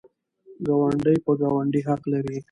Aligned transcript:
ګاونډی 0.65 1.17
په 1.25 1.31
ګاونډي 1.41 1.81
حق 1.87 2.01
لري. 2.13 2.37